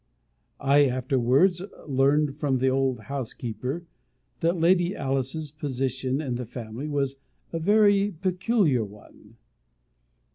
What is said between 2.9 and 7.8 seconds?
house keeper, that Lady Alice's position in the family was a